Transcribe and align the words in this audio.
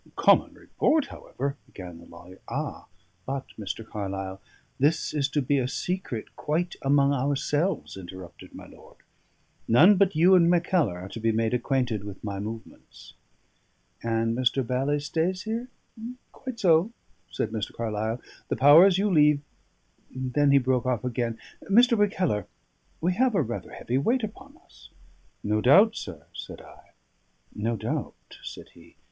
"Common 0.15 0.55
report, 0.55 1.05
however" 1.05 1.57
began 1.67 1.99
the 1.99 2.07
lawyer. 2.07 2.39
"Ah! 2.49 2.87
but, 3.27 3.45
Mr. 3.55 3.87
Carlyle, 3.87 4.41
this 4.79 5.13
is 5.13 5.27
to 5.29 5.43
be 5.43 5.59
a 5.59 5.67
secret 5.67 6.35
quite 6.35 6.75
among 6.81 7.13
ourselves," 7.13 7.95
interrupted 7.95 8.55
my 8.55 8.65
lord. 8.65 8.95
"None 9.67 9.97
but 9.97 10.15
you 10.15 10.33
and 10.33 10.49
Mackellar 10.49 10.97
are 11.01 11.09
to 11.09 11.19
be 11.19 11.31
made 11.31 11.53
acquainted 11.53 12.03
with 12.03 12.23
my 12.23 12.39
movements." 12.39 13.13
"And 14.01 14.35
Mr. 14.35 14.65
Bally 14.65 14.99
stays 14.99 15.43
here? 15.43 15.67
Quite 16.31 16.59
so," 16.59 16.91
said 17.29 17.51
Mr. 17.51 17.71
Carlyle. 17.71 18.19
"The 18.47 18.55
powers 18.55 18.97
you 18.97 19.07
leave" 19.07 19.41
Then 20.33 20.49
he 20.49 20.57
broke 20.57 20.87
off 20.87 21.03
again. 21.03 21.37
"Mr. 21.65 21.95
Mackellar, 21.95 22.47
we 23.01 23.13
have 23.13 23.35
a 23.35 23.41
rather 23.43 23.71
heavy 23.71 23.99
weight 23.99 24.23
upon 24.23 24.57
us." 24.65 24.89
"No 25.43 25.61
doubt, 25.61 25.95
sir," 25.95 26.25
said 26.33 26.59
I. 26.59 26.93
"No 27.53 27.75
doubt," 27.77 28.15
said 28.41 28.69
he. 28.69 28.83
"Mr. 28.83 28.95